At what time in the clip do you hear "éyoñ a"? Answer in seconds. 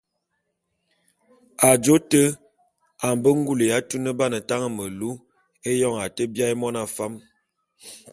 5.69-6.05